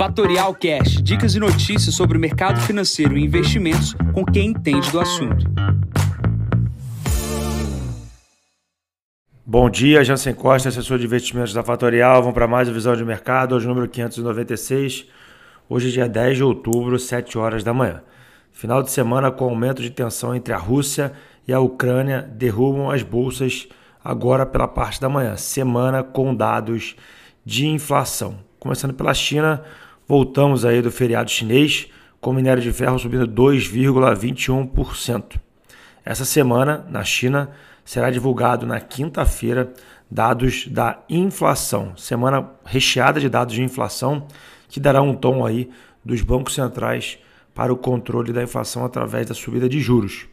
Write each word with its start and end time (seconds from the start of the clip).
Fatorial 0.00 0.54
Cash, 0.54 1.02
dicas 1.02 1.34
e 1.34 1.38
notícias 1.38 1.94
sobre 1.94 2.16
o 2.16 2.20
mercado 2.20 2.58
financeiro 2.62 3.18
e 3.18 3.22
investimentos 3.22 3.94
com 4.14 4.24
quem 4.24 4.48
entende 4.48 4.90
do 4.90 4.98
assunto. 4.98 5.44
Bom 9.44 9.68
dia, 9.68 10.02
Jansen 10.02 10.32
Costa, 10.32 10.70
assessor 10.70 10.98
de 10.98 11.04
investimentos 11.04 11.52
da 11.52 11.62
Fatorial. 11.62 12.22
Vamos 12.22 12.32
para 12.32 12.48
mais 12.48 12.66
uma 12.66 12.72
visão 12.72 12.96
de 12.96 13.04
mercado, 13.04 13.54
hoje 13.54 13.68
número 13.68 13.86
596. 13.86 15.04
Hoje 15.68 15.92
dia 15.92 16.08
10 16.08 16.38
de 16.38 16.44
outubro, 16.44 16.98
7 16.98 17.36
horas 17.36 17.62
da 17.62 17.74
manhã. 17.74 18.02
Final 18.52 18.82
de 18.82 18.90
semana 18.90 19.30
com 19.30 19.44
aumento 19.44 19.82
de 19.82 19.90
tensão 19.90 20.34
entre 20.34 20.54
a 20.54 20.56
Rússia 20.56 21.12
e 21.46 21.52
a 21.52 21.60
Ucrânia 21.60 22.22
derrubam 22.22 22.90
as 22.90 23.02
bolsas 23.02 23.68
agora 24.02 24.46
pela 24.46 24.66
parte 24.66 24.98
da 24.98 25.10
manhã. 25.10 25.36
Semana 25.36 26.02
com 26.02 26.34
dados 26.34 26.96
de 27.44 27.66
inflação. 27.66 28.38
Começando 28.58 28.94
pela 28.94 29.12
China, 29.12 29.62
voltamos 30.10 30.64
aí 30.64 30.82
do 30.82 30.90
feriado 30.90 31.30
chinês, 31.30 31.86
com 32.20 32.32
minério 32.32 32.60
de 32.60 32.72
ferro 32.72 32.98
subindo 32.98 33.28
2,21%. 33.28 35.38
Essa 36.04 36.24
semana, 36.24 36.84
na 36.90 37.04
China, 37.04 37.50
será 37.84 38.10
divulgado 38.10 38.66
na 38.66 38.80
quinta-feira 38.80 39.72
dados 40.10 40.66
da 40.66 40.98
inflação. 41.08 41.92
Semana 41.96 42.50
recheada 42.64 43.20
de 43.20 43.28
dados 43.28 43.54
de 43.54 43.62
inflação 43.62 44.26
que 44.68 44.80
dará 44.80 45.00
um 45.00 45.14
tom 45.14 45.46
aí 45.46 45.70
dos 46.04 46.22
bancos 46.22 46.56
centrais 46.56 47.16
para 47.54 47.72
o 47.72 47.76
controle 47.76 48.32
da 48.32 48.42
inflação 48.42 48.84
através 48.84 49.28
da 49.28 49.34
subida 49.34 49.68
de 49.68 49.78
juros. 49.78 50.26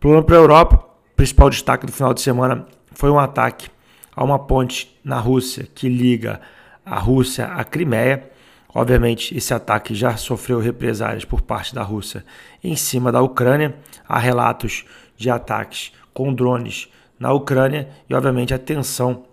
Plano 0.00 0.24
para 0.24 0.36
a 0.36 0.40
Europa, 0.40 0.82
principal 1.14 1.50
destaque 1.50 1.84
do 1.84 1.92
final 1.92 2.14
de 2.14 2.22
semana 2.22 2.64
foi 2.92 3.10
um 3.10 3.18
ataque 3.18 3.68
a 4.16 4.24
uma 4.24 4.38
ponte 4.38 4.98
na 5.04 5.18
Rússia 5.18 5.68
que 5.74 5.86
liga 5.86 6.40
a 6.82 6.98
Rússia 6.98 7.44
à 7.44 7.62
Crimeia. 7.62 8.37
Obviamente, 8.74 9.36
esse 9.36 9.54
ataque 9.54 9.94
já 9.94 10.16
sofreu 10.16 10.60
represálias 10.60 11.24
por 11.24 11.40
parte 11.40 11.74
da 11.74 11.82
Rússia 11.82 12.24
em 12.62 12.76
cima 12.76 13.10
da 13.10 13.22
Ucrânia. 13.22 13.74
Há 14.06 14.18
relatos 14.18 14.84
de 15.16 15.30
ataques 15.30 15.92
com 16.12 16.32
drones 16.34 16.88
na 17.18 17.32
Ucrânia 17.32 17.88
e, 18.08 18.14
obviamente, 18.14 18.52
a 18.52 18.58
tensão 18.58 19.24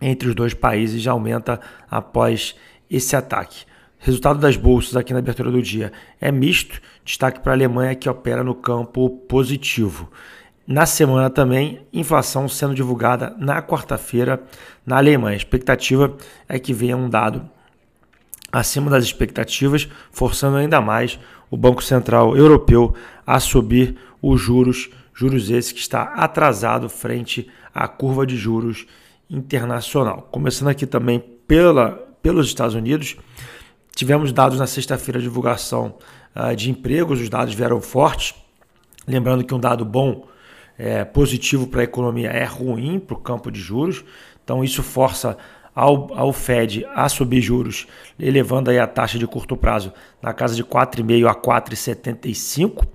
entre 0.00 0.28
os 0.28 0.34
dois 0.34 0.52
países 0.52 1.00
já 1.00 1.12
aumenta 1.12 1.58
após 1.90 2.54
esse 2.90 3.16
ataque. 3.16 3.64
Resultado 3.98 4.38
das 4.38 4.56
bolsas 4.56 4.94
aqui 4.94 5.12
na 5.12 5.20
abertura 5.20 5.50
do 5.50 5.62
dia 5.62 5.90
é 6.20 6.30
misto, 6.30 6.80
destaque 7.04 7.40
para 7.40 7.52
a 7.52 7.56
Alemanha 7.56 7.94
que 7.94 8.08
opera 8.08 8.44
no 8.44 8.54
campo 8.54 9.08
positivo. 9.08 10.10
Na 10.66 10.84
semana 10.84 11.30
também, 11.30 11.86
inflação 11.92 12.48
sendo 12.48 12.74
divulgada 12.74 13.34
na 13.38 13.62
quarta-feira 13.62 14.42
na 14.84 14.98
Alemanha. 14.98 15.34
A 15.34 15.36
expectativa 15.36 16.14
é 16.48 16.58
que 16.58 16.74
venha 16.74 16.96
um 16.96 17.08
dado 17.08 17.48
acima 18.58 18.90
das 18.90 19.04
expectativas, 19.04 19.88
forçando 20.10 20.56
ainda 20.56 20.80
mais 20.80 21.18
o 21.50 21.56
Banco 21.56 21.82
Central 21.82 22.36
Europeu 22.36 22.94
a 23.26 23.38
subir 23.38 23.96
os 24.20 24.40
juros, 24.40 24.88
juros 25.14 25.50
esse 25.50 25.74
que 25.74 25.80
está 25.80 26.02
atrasado 26.14 26.88
frente 26.88 27.48
à 27.74 27.86
curva 27.86 28.26
de 28.26 28.36
juros 28.36 28.86
internacional. 29.28 30.28
Começando 30.30 30.68
aqui 30.68 30.86
também 30.86 31.22
pela, 31.46 31.92
pelos 32.22 32.46
Estados 32.46 32.74
Unidos, 32.74 33.16
tivemos 33.94 34.32
dados 34.32 34.58
na 34.58 34.66
sexta-feira 34.66 35.18
de 35.18 35.24
divulgação 35.24 35.98
uh, 36.34 36.56
de 36.56 36.70
empregos, 36.70 37.20
os 37.20 37.28
dados 37.28 37.54
vieram 37.54 37.80
fortes. 37.80 38.34
Lembrando 39.06 39.44
que 39.44 39.54
um 39.54 39.60
dado 39.60 39.84
bom 39.84 40.26
é, 40.78 41.04
positivo 41.04 41.66
para 41.66 41.82
a 41.82 41.84
economia 41.84 42.30
é 42.30 42.44
ruim 42.44 42.98
para 42.98 43.16
o 43.16 43.20
campo 43.20 43.50
de 43.50 43.60
juros. 43.60 44.04
Então 44.42 44.62
isso 44.64 44.82
força 44.82 45.36
ao, 45.76 46.10
ao 46.18 46.32
Fed 46.32 46.86
a 46.94 47.06
subir 47.06 47.42
juros, 47.42 47.86
elevando 48.18 48.70
aí 48.70 48.78
a 48.78 48.86
taxa 48.86 49.18
de 49.18 49.26
curto 49.26 49.54
prazo 49.54 49.92
na 50.22 50.32
casa 50.32 50.54
de 50.54 50.64
4,5 50.64 51.28
a 51.28 51.34
4,75. 51.34 52.86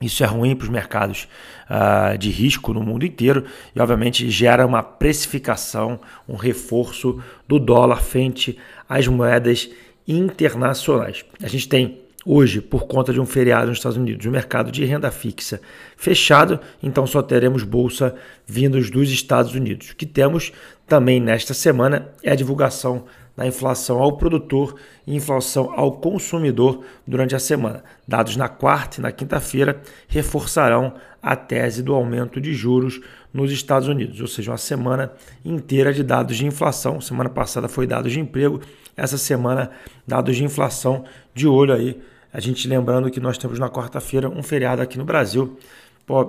Isso 0.00 0.22
é 0.22 0.26
ruim 0.26 0.54
para 0.54 0.64
os 0.64 0.70
mercados 0.70 1.26
uh, 1.68 2.16
de 2.16 2.30
risco 2.30 2.72
no 2.72 2.82
mundo 2.82 3.04
inteiro 3.04 3.46
e, 3.74 3.80
obviamente, 3.80 4.30
gera 4.30 4.64
uma 4.64 4.82
precificação, 4.82 5.98
um 6.28 6.36
reforço 6.36 7.20
do 7.48 7.58
dólar 7.58 8.02
frente 8.02 8.56
às 8.88 9.08
moedas 9.08 9.68
internacionais. 10.06 11.24
A 11.42 11.48
gente 11.48 11.68
tem 11.68 12.05
Hoje, 12.28 12.60
por 12.60 12.88
conta 12.88 13.12
de 13.12 13.20
um 13.20 13.24
feriado 13.24 13.68
nos 13.68 13.78
Estados 13.78 13.96
Unidos, 13.96 14.26
o 14.26 14.30
mercado 14.32 14.72
de 14.72 14.84
renda 14.84 15.12
fixa 15.12 15.60
fechado, 15.96 16.58
então 16.82 17.06
só 17.06 17.22
teremos 17.22 17.62
bolsa 17.62 18.16
vindos 18.44 18.90
dos 18.90 19.12
Estados 19.12 19.54
Unidos. 19.54 19.90
O 19.90 19.96
que 19.96 20.04
temos 20.04 20.52
também 20.88 21.20
nesta 21.20 21.54
semana 21.54 22.08
é 22.24 22.32
a 22.32 22.34
divulgação 22.34 23.04
da 23.36 23.46
inflação 23.46 24.02
ao 24.02 24.16
produtor 24.16 24.74
e 25.06 25.14
inflação 25.14 25.72
ao 25.76 25.92
consumidor 25.92 26.82
durante 27.06 27.36
a 27.36 27.38
semana. 27.38 27.84
Dados 28.08 28.34
na 28.34 28.48
quarta 28.48 28.98
e 28.98 29.02
na 29.02 29.12
quinta-feira 29.12 29.80
reforçarão 30.08 30.94
a 31.22 31.36
tese 31.36 31.80
do 31.80 31.94
aumento 31.94 32.40
de 32.40 32.52
juros 32.54 33.00
nos 33.32 33.52
Estados 33.52 33.86
Unidos, 33.86 34.20
ou 34.20 34.26
seja, 34.26 34.50
uma 34.50 34.58
semana 34.58 35.12
inteira 35.44 35.92
de 35.92 36.02
dados 36.02 36.36
de 36.36 36.44
inflação. 36.44 37.00
Semana 37.00 37.30
passada 37.30 37.68
foi 37.68 37.86
dados 37.86 38.10
de 38.10 38.18
emprego, 38.18 38.60
essa 38.96 39.16
semana 39.16 39.70
dados 40.04 40.34
de 40.34 40.42
inflação. 40.42 41.04
De 41.32 41.46
olho 41.46 41.72
aí 41.72 42.00
a 42.36 42.40
gente 42.40 42.68
lembrando 42.68 43.10
que 43.10 43.18
nós 43.18 43.38
temos 43.38 43.58
na 43.58 43.70
quarta-feira 43.70 44.28
um 44.28 44.42
feriado 44.42 44.82
aqui 44.82 44.98
no 44.98 45.06
Brasil, 45.06 45.56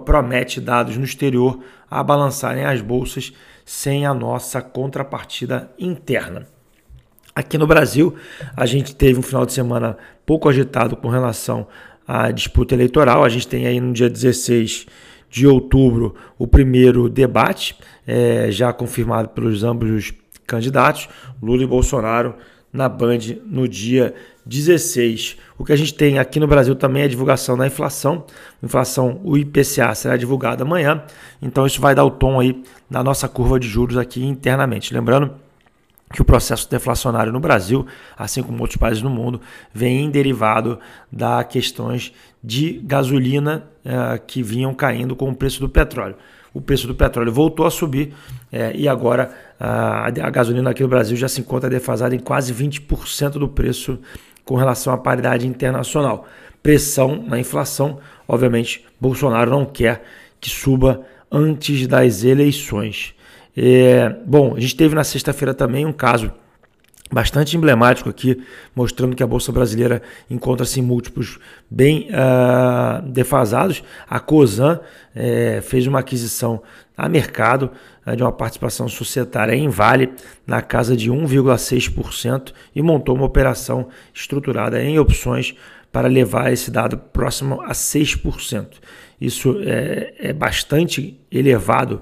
promete 0.06 0.62
dados 0.62 0.96
no 0.96 1.04
exterior 1.04 1.60
a 1.92 2.02
balançarem 2.02 2.64
as 2.64 2.80
bolsas 2.80 3.34
sem 3.66 4.06
a 4.06 4.14
nossa 4.14 4.62
contrapartida 4.62 5.70
interna. 5.78 6.48
Aqui 7.36 7.58
no 7.58 7.68
Brasil, 7.68 8.16
a 8.56 8.66
gente 8.66 8.96
teve 8.96 9.20
um 9.20 9.22
final 9.22 9.46
de 9.46 9.52
semana 9.52 9.98
pouco 10.26 10.48
agitado 10.48 10.96
com 10.96 11.10
relação 11.10 11.68
à 12.08 12.32
disputa 12.32 12.74
eleitoral. 12.74 13.26
A 13.26 13.30
gente 13.30 13.46
tem 13.46 13.68
aí 13.68 13.82
no 13.82 13.92
dia 13.92 14.10
16 14.10 14.86
de 15.30 15.46
outubro 15.46 16.16
o 16.38 16.48
primeiro 16.48 17.10
debate, 17.10 17.78
é, 18.08 18.50
já 18.50 18.72
confirmado 18.72 19.28
pelos 19.28 19.62
ambos 19.62 19.90
os 19.90 20.14
candidatos, 20.46 21.10
Lula 21.44 21.64
e 21.64 21.68
Bolsonaro, 21.68 22.36
na 22.78 22.88
Band 22.88 23.20
no 23.44 23.68
dia 23.68 24.14
16. 24.46 25.36
O 25.58 25.66
que 25.66 25.74
a 25.74 25.76
gente 25.76 25.96
tem 25.96 26.20
aqui 26.20 26.40
no 26.40 26.48
Brasil 26.48 26.76
também 26.76 27.02
é 27.02 27.06
a 27.06 27.10
divulgação 27.10 27.58
da 27.58 27.66
inflação. 27.66 28.24
Inflação, 28.62 29.20
o 29.24 29.36
IPCA 29.36 29.94
será 29.96 30.16
divulgado 30.16 30.64
amanhã, 30.64 31.04
então 31.42 31.66
isso 31.66 31.82
vai 31.82 31.96
dar 31.96 32.06
o 32.06 32.12
tom 32.12 32.40
aí 32.40 32.64
na 32.88 33.04
nossa 33.04 33.28
curva 33.28 33.60
de 33.60 33.68
juros 33.68 33.98
aqui 33.98 34.24
internamente. 34.24 34.94
Lembrando 34.94 35.34
que 36.14 36.22
o 36.22 36.26
processo 36.26 36.70
deflacionário 36.70 37.34
no 37.34 37.40
Brasil, 37.40 37.86
assim 38.16 38.42
como 38.42 38.62
outros 38.62 38.78
países 38.78 39.02
no 39.02 39.10
mundo, 39.10 39.42
vem 39.74 40.10
derivado 40.10 40.80
da 41.12 41.44
questões 41.44 42.14
de 42.42 42.80
gasolina 42.86 43.68
eh, 43.84 44.22
que 44.26 44.42
vinham 44.42 44.74
caindo 44.74 45.16
com 45.16 45.30
o 45.30 45.36
preço 45.36 45.60
do 45.60 45.68
petróleo. 45.68 46.16
O 46.58 46.62
preço 46.62 46.88
do 46.88 46.96
petróleo 46.96 47.32
voltou 47.32 47.68
a 47.68 47.70
subir 47.70 48.16
eh, 48.52 48.72
e 48.74 48.88
agora 48.88 49.30
a, 49.60 50.08
a 50.08 50.30
gasolina 50.32 50.72
aqui 50.72 50.82
no 50.82 50.90
Brasil 50.90 51.16
já 51.16 51.28
se 51.28 51.40
encontra 51.40 51.70
defasada 51.70 52.16
em 52.16 52.20
quase 52.20 52.52
20% 52.52 53.34
do 53.34 53.48
preço 53.48 54.00
com 54.44 54.56
relação 54.56 54.92
à 54.92 54.98
paridade 54.98 55.46
internacional. 55.46 56.26
Pressão 56.64 57.24
na 57.28 57.40
inflação, 57.40 58.00
obviamente, 58.28 58.84
Bolsonaro 59.00 59.52
não 59.52 59.66
quer 59.66 60.04
que 60.42 60.50
suba 60.50 61.02
antes 61.32 61.86
das 61.86 62.24
eleições. 62.24 63.14
É, 63.56 64.10
bom, 64.26 64.56
a 64.56 64.60
gente 64.60 64.76
teve 64.76 64.96
na 64.96 65.04
sexta-feira 65.04 65.54
também 65.54 65.86
um 65.86 65.94
caso 65.94 66.32
bastante 67.12 67.56
emblemático 67.56 68.10
aqui, 68.10 68.44
mostrando 68.76 69.16
que 69.16 69.24
a 69.24 69.28
Bolsa 69.28 69.52
Brasileira 69.52 70.02
encontra-se 70.30 70.80
em 70.80 70.84
múltiplos 70.84 71.40
bem 71.70 72.10
uh, 72.10 73.02
defasados. 73.10 73.84
A 74.10 74.20
COSAN 74.20 74.80
é, 75.16 75.62
fez 75.62 75.88
uma 75.88 76.00
aquisição 76.00 76.62
a 76.96 77.08
mercado 77.08 77.72
uh, 78.06 78.16
de 78.16 78.24
uma 78.24 78.32
participação 78.32 78.88
societária 78.88 79.56
em 79.56 79.70
Vale 79.70 80.12
na 80.46 80.62
casa 80.62 80.96
de 80.96 81.12
1,6% 81.12 82.54
e 82.76 82.82
montou 82.82 83.16
uma 83.16 83.26
operação 83.26 83.88
estruturada 84.14 84.82
em 84.82 85.00
opções 85.00 85.56
para 85.92 86.08
levar 86.08 86.52
esse 86.52 86.70
dado 86.70 86.98
próximo 86.98 87.62
a 87.62 87.72
6%. 87.72 88.68
Isso 89.20 89.58
é, 89.64 90.14
é 90.20 90.34
bastante 90.34 91.20
elevado 91.32 92.02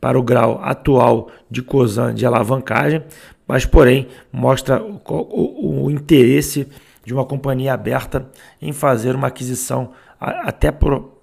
para 0.00 0.18
o 0.18 0.22
grau 0.22 0.60
atual 0.62 1.30
de 1.50 1.62
COSAN 1.62 2.14
de 2.14 2.24
alavancagem, 2.24 3.02
mas 3.50 3.66
porém 3.66 4.06
mostra 4.32 4.80
o, 4.80 5.00
o, 5.08 5.84
o 5.86 5.90
interesse 5.90 6.68
de 7.04 7.12
uma 7.12 7.24
companhia 7.24 7.74
aberta 7.74 8.30
em 8.62 8.72
fazer 8.72 9.16
uma 9.16 9.26
aquisição 9.26 9.90
até 10.20 10.70
por, 10.70 11.18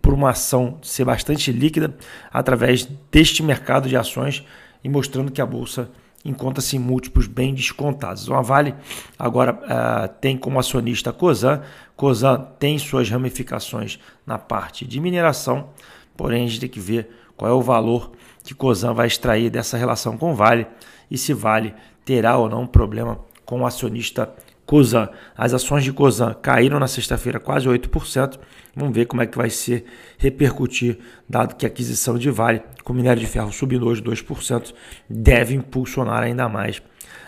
por 0.00 0.14
uma 0.14 0.30
ação 0.30 0.78
ser 0.80 1.04
bastante 1.04 1.52
líquida 1.52 1.94
através 2.32 2.88
deste 3.12 3.42
mercado 3.42 3.86
de 3.86 3.98
ações 3.98 4.46
e 4.82 4.88
mostrando 4.88 5.30
que 5.30 5.42
a 5.42 5.46
bolsa 5.46 5.90
encontra-se 6.24 6.74
em 6.74 6.78
múltiplos 6.78 7.26
bem 7.26 7.52
descontados. 7.52 8.22
Então, 8.22 8.38
a 8.38 8.40
Vale 8.40 8.74
agora 9.18 9.52
uh, 9.52 10.08
tem 10.22 10.38
como 10.38 10.58
acionista 10.58 11.10
a 11.10 11.12
Cosan. 11.12 11.60
Cosan 11.94 12.48
tem 12.58 12.78
suas 12.78 13.10
ramificações 13.10 13.98
na 14.26 14.38
parte 14.38 14.86
de 14.86 14.98
mineração, 15.00 15.68
porém 16.16 16.44
a 16.44 16.46
gente 16.46 16.60
tem 16.60 16.68
que 16.70 16.80
ver 16.80 17.10
qual 17.36 17.50
é 17.50 17.54
o 17.54 17.60
valor 17.60 18.12
que 18.48 18.54
Cosan 18.54 18.94
vai 18.94 19.06
extrair 19.06 19.50
dessa 19.50 19.76
relação 19.76 20.16
com 20.16 20.34
Vale 20.34 20.66
e 21.10 21.18
se 21.18 21.34
Vale 21.34 21.74
terá 22.02 22.38
ou 22.38 22.48
não 22.48 22.62
um 22.62 22.66
problema 22.66 23.20
com 23.44 23.60
o 23.60 23.66
acionista 23.66 24.32
Cosan. 24.64 25.10
As 25.36 25.52
ações 25.52 25.84
de 25.84 25.92
Cosan 25.92 26.32
caíram 26.32 26.80
na 26.80 26.88
sexta-feira 26.88 27.38
quase 27.38 27.68
8%. 27.68 28.38
Vamos 28.74 28.94
ver 28.94 29.04
como 29.04 29.20
é 29.20 29.26
que 29.26 29.36
vai 29.36 29.50
ser 29.50 29.84
repercutir, 30.16 30.98
dado 31.28 31.56
que 31.56 31.66
a 31.66 31.68
aquisição 31.68 32.16
de 32.16 32.30
Vale, 32.30 32.62
com 32.82 32.94
minério 32.94 33.20
de 33.20 33.26
ferro 33.26 33.52
subindo 33.52 33.86
hoje 33.86 34.00
2%, 34.00 34.72
deve 35.10 35.54
impulsionar 35.54 36.22
ainda 36.22 36.48
mais 36.48 36.80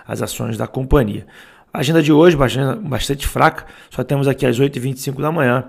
as 0.06 0.22
ações 0.22 0.56
da 0.56 0.66
companhia. 0.66 1.26
A 1.70 1.80
agenda 1.80 2.02
de 2.02 2.14
hoje 2.14 2.34
bastante, 2.34 3.26
fraca, 3.26 3.66
só 3.90 4.02
temos 4.02 4.26
aqui 4.26 4.46
às 4.46 4.58
8h25 4.58 5.20
da 5.20 5.30
manhã 5.30 5.68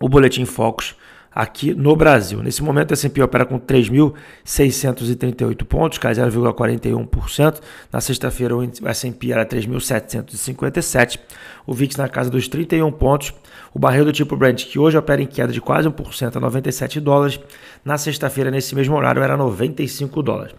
o 0.00 0.08
Boletim 0.08 0.44
Focus 0.44 0.94
aqui 1.34 1.74
no 1.74 1.94
Brasil. 1.94 2.42
Nesse 2.42 2.62
momento, 2.62 2.90
o 2.90 2.94
S&P 2.94 3.22
opera 3.22 3.44
com 3.44 3.58
3.638 3.58 5.64
pontos, 5.64 5.98
cai 5.98 6.14
0,41%. 6.14 7.60
Na 7.92 8.00
sexta-feira, 8.00 8.56
o 8.56 8.62
S&P 8.62 9.32
era 9.32 9.46
3.757. 9.46 11.18
O 11.66 11.74
VIX 11.74 11.96
na 11.96 12.08
casa 12.08 12.30
dos 12.30 12.48
31 12.48 12.90
pontos. 12.92 13.34
O 13.74 13.78
barril 13.78 14.04
do 14.04 14.12
tipo 14.12 14.36
Brent, 14.36 14.66
que 14.66 14.78
hoje 14.78 14.96
opera 14.96 15.22
em 15.22 15.26
queda 15.26 15.52
de 15.52 15.60
quase 15.60 15.88
1% 15.88 16.36
a 16.36 16.40
97 16.40 17.00
dólares. 17.00 17.40
Na 17.84 17.98
sexta-feira, 17.98 18.50
nesse 18.50 18.74
mesmo 18.74 18.96
horário, 18.96 19.22
era 19.22 19.36
95 19.36 20.22
dólares. 20.22 20.54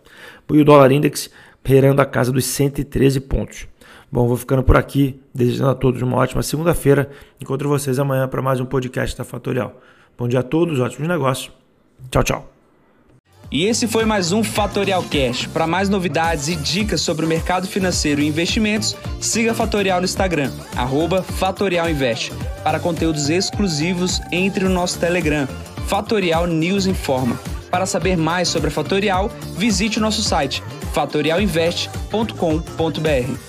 E 0.51 0.61
o 0.61 0.65
dólar 0.65 0.91
index 0.91 1.29
beirando 1.63 2.01
a 2.01 2.05
casa 2.05 2.31
dos 2.31 2.45
113 2.45 3.19
pontos. 3.21 3.67
Bom, 4.11 4.27
vou 4.27 4.37
ficando 4.37 4.63
por 4.63 4.75
aqui, 4.75 5.21
desejando 5.33 5.69
a 5.69 5.75
todos 5.75 6.01
uma 6.01 6.17
ótima 6.17 6.41
segunda-feira. 6.41 7.09
Encontro 7.39 7.69
vocês 7.69 7.99
amanhã 7.99 8.27
para 8.27 8.41
mais 8.41 8.59
um 8.59 8.65
podcast 8.65 9.15
da 9.15 9.23
Fatorial. 9.23 9.79
Bom 10.19 10.27
dia 10.27 10.41
a 10.41 10.43
todos, 10.43 10.79
ótimos 10.81 11.07
negócios. 11.07 11.49
Tchau, 12.11 12.23
tchau. 12.23 12.51
E 13.49 13.65
esse 13.65 13.87
foi 13.87 14.03
mais 14.05 14.33
um 14.33 14.43
Fatorial 14.43 15.01
Cash. 15.03 15.47
Para 15.47 15.65
mais 15.65 15.87
novidades 15.87 16.49
e 16.49 16.57
dicas 16.57 16.99
sobre 17.01 17.25
o 17.25 17.29
mercado 17.29 17.65
financeiro 17.65 18.21
e 18.21 18.27
investimentos, 18.27 18.97
siga 19.21 19.55
Fatorial 19.55 19.99
no 19.99 20.05
Instagram, 20.05 20.51
@fatorialinvest. 21.23 22.33
Para 22.63 22.81
conteúdos 22.81 23.29
exclusivos, 23.29 24.19
entre 24.29 24.65
no 24.65 24.69
nosso 24.69 24.99
Telegram, 24.99 25.47
Fatorial 25.87 26.45
News 26.45 26.85
Informa. 26.85 27.39
Para 27.71 27.85
saber 27.85 28.17
mais 28.17 28.49
sobre 28.49 28.67
a 28.67 28.71
Fatorial, 28.71 29.31
visite 29.55 29.99
o 29.99 30.01
nosso 30.01 30.21
site 30.21 30.61
fatorialinvest.com.br. 30.93 33.48